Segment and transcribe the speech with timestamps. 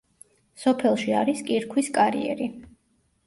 [0.61, 2.49] სოფელში არის კირქვის კარიერი.